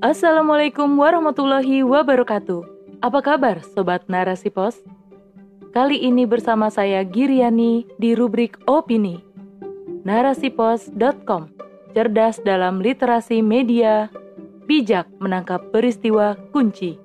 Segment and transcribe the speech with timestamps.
[0.00, 2.64] Assalamualaikum warahmatullahi wabarakatuh.
[3.04, 4.80] Apa kabar Sobat Narasi Pos?
[5.76, 9.20] Kali ini bersama saya Giriani di rubrik Opini.
[10.08, 11.52] Narasipos.com
[11.92, 14.08] Cerdas dalam literasi media,
[14.64, 16.96] bijak menangkap peristiwa kunci.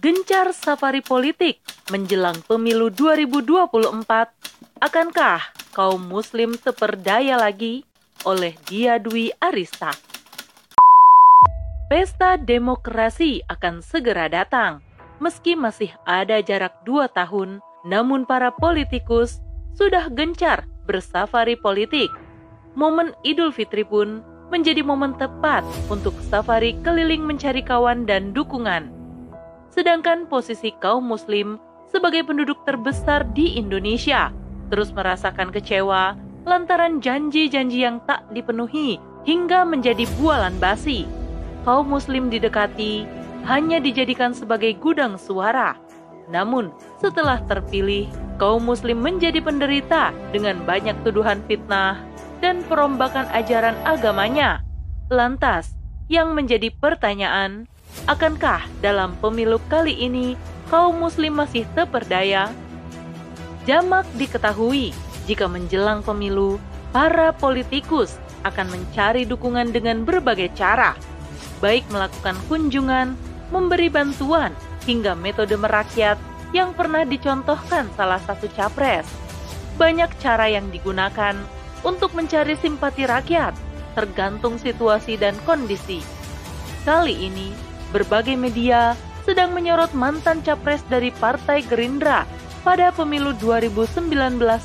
[0.00, 1.60] Gencar safari politik
[1.92, 4.00] menjelang pemilu 2024,
[4.80, 7.84] akankah kaum muslim terperdaya lagi
[8.24, 9.92] oleh Dia Dwi Arista?
[11.92, 14.80] Pesta demokrasi akan segera datang.
[15.20, 19.44] Meski masih ada jarak dua tahun, namun para politikus
[19.76, 22.08] sudah gencar bersafari politik.
[22.72, 25.60] Momen Idul Fitri pun menjadi momen tepat
[25.92, 28.96] untuk safari keliling mencari kawan dan dukungan
[29.76, 31.60] sedangkan posisi kaum muslim
[31.92, 34.32] sebagai penduduk terbesar di Indonesia
[34.68, 41.04] terus merasakan kecewa lantaran janji-janji yang tak dipenuhi hingga menjadi bualan basi.
[41.66, 43.02] Kaum muslim didekati
[43.46, 45.74] hanya dijadikan sebagai gudang suara.
[46.30, 46.70] Namun,
[47.02, 48.06] setelah terpilih,
[48.38, 51.98] kaum muslim menjadi penderita dengan banyak tuduhan fitnah
[52.38, 54.62] dan perombakan ajaran agamanya.
[55.10, 55.74] Lantas,
[56.06, 57.66] yang menjadi pertanyaan,
[58.04, 60.36] Akankah dalam pemilu kali ini
[60.68, 62.52] kaum muslim masih terperdaya?
[63.66, 64.94] Jamak diketahui
[65.26, 66.62] jika menjelang pemilu,
[66.94, 68.14] para politikus
[68.46, 70.94] akan mencari dukungan dengan berbagai cara,
[71.58, 73.18] baik melakukan kunjungan,
[73.50, 74.54] memberi bantuan,
[74.86, 76.14] hingga metode merakyat
[76.54, 79.10] yang pernah dicontohkan salah satu capres.
[79.74, 81.34] Banyak cara yang digunakan
[81.82, 83.52] untuk mencari simpati rakyat,
[83.98, 86.06] tergantung situasi dan kondisi.
[86.86, 87.50] Kali ini,
[87.90, 88.94] berbagai media
[89.26, 92.22] sedang menyorot mantan capres dari Partai Gerindra
[92.66, 94.10] pada pemilu 2019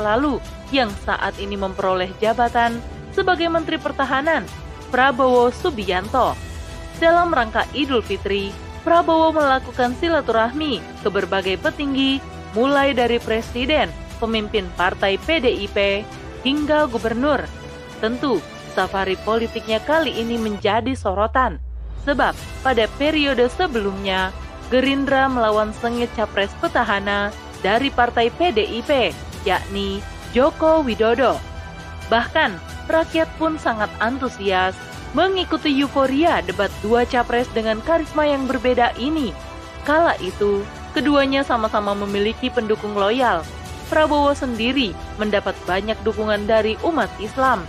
[0.00, 0.40] lalu
[0.72, 2.80] yang saat ini memperoleh jabatan
[3.12, 4.48] sebagai Menteri Pertahanan,
[4.88, 6.32] Prabowo Subianto.
[6.96, 8.48] Dalam rangka Idul Fitri,
[8.80, 12.16] Prabowo melakukan silaturahmi ke berbagai petinggi
[12.56, 16.08] mulai dari presiden, pemimpin partai PDIP,
[16.48, 17.44] hingga gubernur.
[18.00, 18.40] Tentu,
[18.72, 21.60] safari politiknya kali ini menjadi sorotan
[22.02, 22.34] Sebab
[22.66, 24.34] pada periode sebelumnya,
[24.72, 27.28] Gerindra melawan sengit capres petahana
[27.62, 29.14] dari partai PDIP,
[29.46, 30.02] yakni
[30.34, 31.38] Joko Widodo.
[32.10, 32.58] Bahkan,
[32.90, 34.76] rakyat pun sangat antusias
[35.12, 39.30] mengikuti euforia debat dua capres dengan karisma yang berbeda ini.
[39.86, 43.46] Kala itu, keduanya sama-sama memiliki pendukung loyal.
[43.92, 47.64] Prabowo sendiri mendapat banyak dukungan dari umat Islam.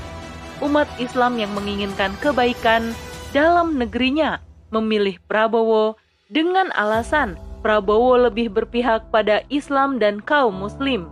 [0.63, 2.95] Umat Islam yang menginginkan kebaikan
[3.35, 4.39] dalam negerinya
[4.71, 5.99] memilih Prabowo
[6.31, 11.07] dengan alasan Prabowo lebih berpihak pada Islam dan kaum Muslim.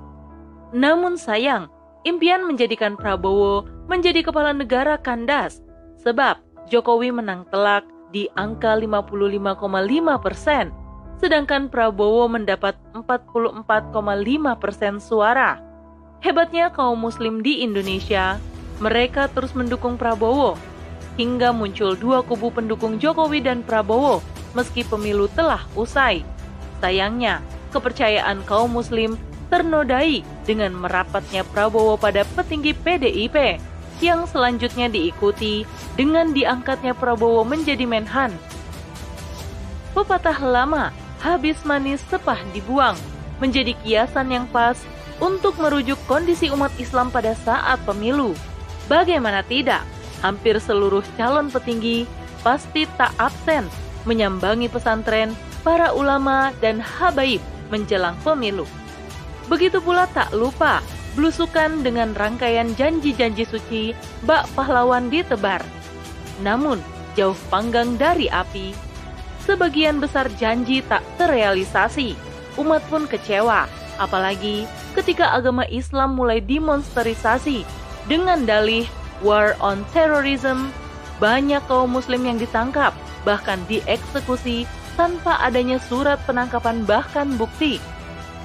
[0.76, 1.72] Namun sayang,
[2.04, 5.64] impian menjadikan Prabowo menjadi kepala negara kandas,
[6.04, 9.64] sebab Jokowi menang telak di angka 55,5
[10.20, 10.76] persen,
[11.24, 15.64] sedangkan Prabowo mendapat 44,5 persen suara.
[16.20, 18.36] Hebatnya kaum Muslim di Indonesia,
[18.84, 20.60] mereka terus mendukung Prabowo
[21.20, 24.24] hingga muncul dua kubu pendukung Jokowi dan Prabowo
[24.56, 26.31] meski pemilu telah usai.
[26.82, 29.16] Sayangnya, kepercayaan kaum muslim
[29.54, 33.62] ternodai dengan merapatnya Prabowo pada petinggi PDIP
[34.02, 38.34] yang selanjutnya diikuti dengan diangkatnya Prabowo menjadi Menhan.
[39.94, 40.90] Pepatah lama,
[41.22, 42.98] habis manis sepah dibuang,
[43.38, 44.80] menjadi kiasan yang pas
[45.22, 48.34] untuk merujuk kondisi umat Islam pada saat pemilu.
[48.90, 49.86] Bagaimana tidak,
[50.26, 52.10] hampir seluruh calon petinggi
[52.42, 53.70] pasti tak absen
[54.10, 58.68] menyambangi pesantren para ulama dan habaib menjelang pemilu.
[59.48, 60.84] Begitu pula tak lupa
[61.16, 63.84] belusukan dengan rangkaian janji-janji suci
[64.24, 65.60] bak pahlawan ditebar.
[66.40, 66.80] Namun,
[67.20, 68.72] jauh panggang dari api,
[69.44, 72.16] sebagian besar janji tak terrealisasi.
[72.60, 73.68] Umat pun kecewa,
[74.00, 77.64] apalagi ketika agama Islam mulai dimonsterisasi
[78.08, 78.88] dengan dalih
[79.20, 80.72] war on terrorism,
[81.22, 82.96] banyak kaum muslim yang ditangkap,
[83.28, 84.66] bahkan dieksekusi
[85.00, 87.78] tanpa adanya surat penangkapan bahkan bukti.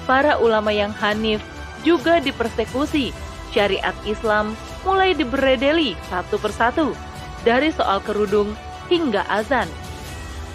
[0.07, 1.43] Para ulama yang hanif
[1.83, 3.11] juga dipersekusi.
[3.51, 4.53] Syariat Islam
[4.83, 6.95] mulai diberedeli satu persatu,
[7.43, 8.55] dari soal kerudung
[8.91, 9.67] hingga azan.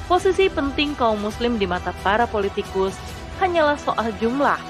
[0.09, 2.97] Posisi penting kaum muslim di mata para politikus
[3.41, 4.61] hanyalah soal jumlah.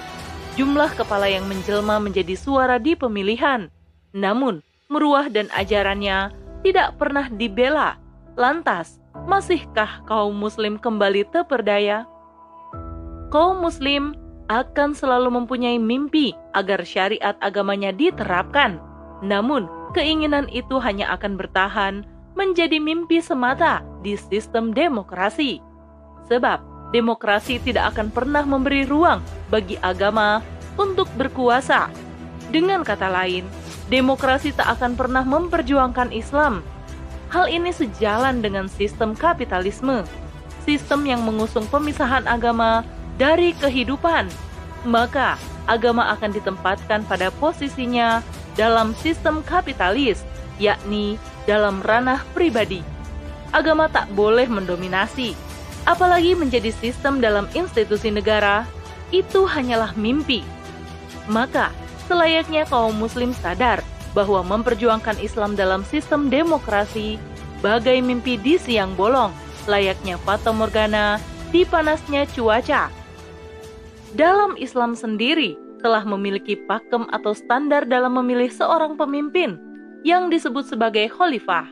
[0.55, 3.73] Jumlah kepala yang menjelma menjadi suara di pemilihan.
[4.13, 4.61] Namun,
[4.93, 6.31] meruah dan ajarannya
[6.61, 8.02] tidak pernah dibela.
[8.33, 8.97] Lantas,
[9.29, 12.09] masihkah kaum muslim kembali terperdaya?
[13.29, 14.17] Kaum muslim
[14.49, 18.81] akan selalu mempunyai mimpi agar syariat agamanya diterapkan.
[19.21, 25.61] Namun, keinginan itu hanya akan bertahan menjadi mimpi semata di sistem demokrasi.
[26.33, 29.21] Sebab demokrasi tidak akan pernah memberi ruang
[29.53, 30.41] bagi agama
[30.81, 31.93] untuk berkuasa.
[32.49, 33.45] Dengan kata lain,
[33.93, 36.65] demokrasi tak akan pernah memperjuangkan Islam.
[37.33, 40.05] Hal ini sejalan dengan sistem kapitalisme,
[40.69, 42.85] sistem yang mengusung pemisahan agama
[43.17, 44.29] dari kehidupan.
[44.85, 48.21] Maka, agama akan ditempatkan pada posisinya
[48.53, 50.21] dalam sistem kapitalis,
[50.61, 51.17] yakni
[51.49, 52.85] dalam ranah pribadi.
[53.49, 55.33] Agama tak boleh mendominasi,
[55.89, 58.69] apalagi menjadi sistem dalam institusi negara,
[59.09, 60.45] itu hanyalah mimpi.
[61.33, 61.73] Maka,
[62.13, 63.81] selayaknya kaum muslim sadar
[64.13, 67.17] bahwa memperjuangkan Islam dalam sistem demokrasi
[67.65, 69.33] bagai mimpi di siang bolong,
[69.65, 71.17] layaknya fata morgana
[71.53, 72.93] di panasnya cuaca.
[74.13, 79.57] Dalam Islam sendiri telah memiliki pakem atau standar dalam memilih seorang pemimpin
[80.05, 81.67] yang disebut sebagai khalifah.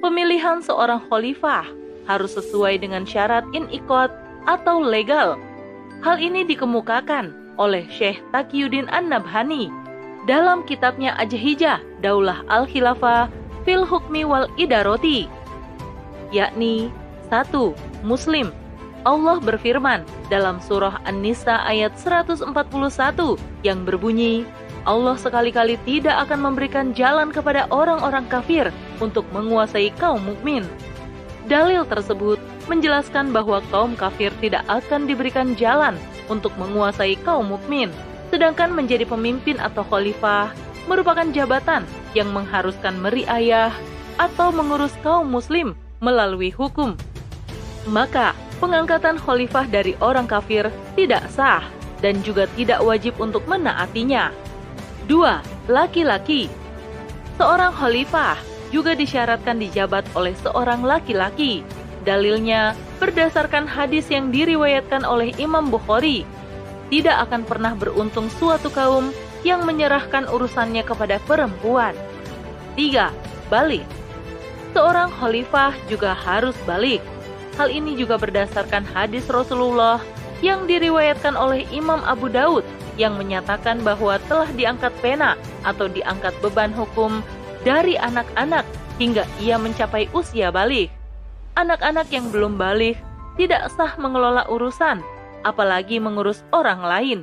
[0.00, 1.68] Pemilihan seorang khalifah
[2.08, 4.10] harus sesuai dengan syarat inikot
[4.48, 5.36] atau legal.
[6.00, 9.68] Hal ini dikemukakan oleh Syekh Taqiyuddin An-Nabhani
[10.30, 13.26] dalam kitabnya Ajhijah Daulah Al-Khilafah
[13.66, 15.26] fil Hukmi wal Idaroti
[16.30, 16.86] yakni
[17.26, 17.74] satu
[18.06, 18.54] Muslim
[19.02, 22.52] Allah berfirman dalam surah An-Nisa ayat 141
[23.64, 24.44] yang berbunyi,
[24.84, 28.68] Allah sekali-kali tidak akan memberikan jalan kepada orang-orang kafir
[29.00, 30.68] untuk menguasai kaum mukmin.
[31.48, 32.36] Dalil tersebut
[32.68, 35.96] menjelaskan bahwa kaum kafir tidak akan diberikan jalan
[36.28, 37.88] untuk menguasai kaum mukmin
[38.30, 40.54] Sedangkan menjadi pemimpin atau khalifah
[40.86, 43.74] merupakan jabatan yang mengharuskan meriayah
[44.18, 46.94] atau mengurus kaum muslim melalui hukum.
[47.90, 48.32] Maka,
[48.62, 51.64] pengangkatan khalifah dari orang kafir tidak sah
[52.00, 54.32] dan juga tidak wajib untuk menaatinya.
[55.10, 55.70] 2.
[55.70, 56.46] Laki-laki
[57.40, 58.36] Seorang khalifah
[58.70, 61.64] juga disyaratkan dijabat oleh seorang laki-laki.
[62.04, 66.24] Dalilnya berdasarkan hadis yang diriwayatkan oleh Imam Bukhari
[66.90, 69.14] tidak akan pernah beruntung suatu kaum
[69.46, 71.94] yang menyerahkan urusannya kepada perempuan.
[72.74, 73.08] 3.
[73.48, 73.86] Balik
[74.74, 77.02] Seorang khalifah juga harus balik.
[77.58, 79.98] Hal ini juga berdasarkan hadis Rasulullah
[80.42, 82.62] yang diriwayatkan oleh Imam Abu Daud
[82.94, 85.34] yang menyatakan bahwa telah diangkat pena
[85.66, 87.22] atau diangkat beban hukum
[87.66, 88.62] dari anak-anak
[89.02, 90.92] hingga ia mencapai usia balik.
[91.58, 92.96] Anak-anak yang belum balik
[93.34, 95.02] tidak sah mengelola urusan
[95.42, 97.20] apalagi mengurus orang lain,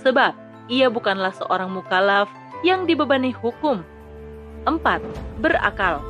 [0.00, 0.36] sebab
[0.68, 2.28] ia bukanlah seorang mukalaf
[2.64, 3.84] yang dibebani hukum.
[4.64, 4.80] 4.
[5.44, 6.00] Berakal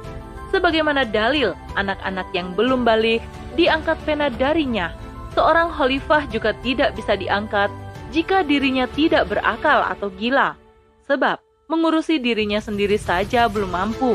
[0.55, 3.19] Sebagaimana dalil anak-anak yang belum balik
[3.59, 4.95] diangkat pena darinya,
[5.35, 7.67] seorang khalifah juga tidak bisa diangkat
[8.15, 10.55] jika dirinya tidak berakal atau gila,
[11.03, 14.15] sebab mengurusi dirinya sendiri saja belum mampu,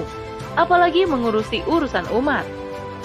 [0.55, 2.47] apalagi mengurusi urusan umat.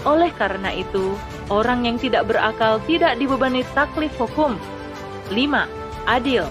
[0.07, 1.19] Oleh karena itu,
[1.53, 4.57] orang yang tidak berakal tidak dibebani taklif hukum.
[5.33, 5.67] 5.
[6.09, 6.45] Adil.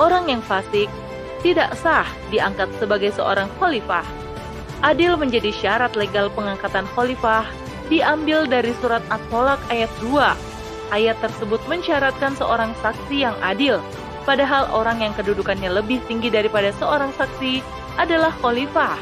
[0.00, 0.88] Orang yang fasik
[1.44, 4.04] tidak sah diangkat sebagai seorang khalifah.
[4.82, 7.46] Adil menjadi syarat legal pengangkatan khalifah
[7.90, 10.94] diambil dari surat At-Tolak ayat 2.
[10.94, 13.82] Ayat tersebut mensyaratkan seorang saksi yang adil,
[14.24, 17.60] padahal orang yang kedudukannya lebih tinggi daripada seorang saksi
[18.00, 18.96] adalah khalifah.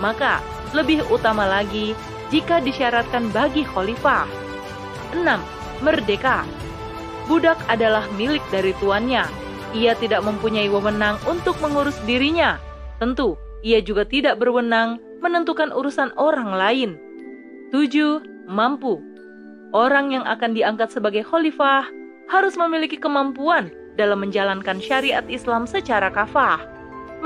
[0.00, 0.40] Maka,
[0.72, 1.92] lebih utama lagi
[2.30, 4.45] jika disyaratkan bagi khalifah.
[5.24, 5.84] 6.
[5.84, 6.44] Merdeka
[7.26, 9.26] Budak adalah milik dari tuannya.
[9.74, 12.62] Ia tidak mempunyai wewenang untuk mengurus dirinya.
[13.02, 13.34] Tentu,
[13.66, 16.90] ia juga tidak berwenang menentukan urusan orang lain.
[17.74, 18.46] 7.
[18.46, 19.02] Mampu
[19.74, 21.90] Orang yang akan diangkat sebagai khalifah
[22.30, 26.62] harus memiliki kemampuan dalam menjalankan syariat Islam secara kafah.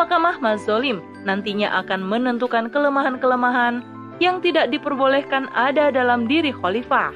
[0.00, 3.84] Maka Mahmad Zolim nantinya akan menentukan kelemahan-kelemahan
[4.16, 7.12] yang tidak diperbolehkan ada dalam diri khalifah.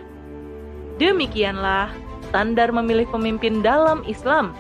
[0.99, 1.91] Demikianlah
[2.31, 4.55] standar memilih pemimpin dalam Islam.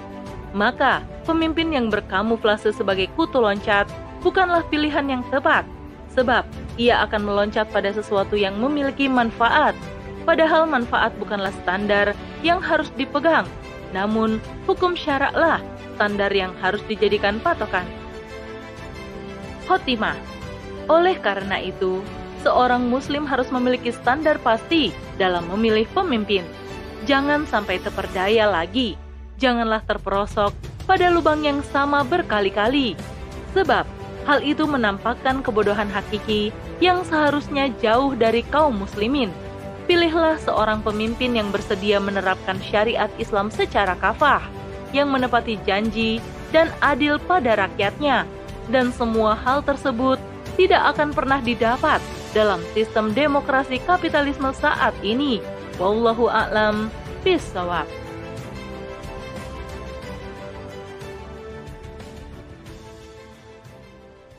[0.54, 3.90] Maka, pemimpin yang berkamuflase sebagai kutu loncat
[4.22, 5.66] bukanlah pilihan yang tepat,
[6.14, 6.46] sebab
[6.78, 9.74] ia akan meloncat pada sesuatu yang memiliki manfaat.
[10.22, 13.44] Padahal manfaat bukanlah standar yang harus dipegang,
[13.92, 15.60] namun hukum syaraklah
[15.94, 17.84] standar yang harus dijadikan patokan.
[19.66, 20.16] Khotimah
[20.84, 22.04] Oleh karena itu,
[22.44, 26.44] seorang muslim harus memiliki standar pasti dalam memilih pemimpin.
[27.08, 29.00] Jangan sampai terperdaya lagi.
[29.40, 30.52] Janganlah terperosok
[30.84, 32.92] pada lubang yang sama berkali-kali.
[33.56, 33.88] Sebab
[34.28, 36.52] hal itu menampakkan kebodohan hakiki
[36.84, 39.32] yang seharusnya jauh dari kaum muslimin.
[39.84, 44.40] Pilihlah seorang pemimpin yang bersedia menerapkan syariat Islam secara kafah,
[44.96, 46.24] yang menepati janji
[46.56, 48.24] dan adil pada rakyatnya,
[48.72, 50.16] dan semua hal tersebut
[50.56, 52.00] tidak akan pernah didapat
[52.34, 55.38] dalam sistem demokrasi kapitalisme saat ini.
[55.78, 56.90] Wallahu a'lam
[57.22, 58.03] bishawab.